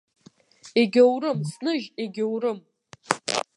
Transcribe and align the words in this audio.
Егьоурым, 0.81 1.39
сныжь, 1.51 1.87
егьоурым. 2.03 2.59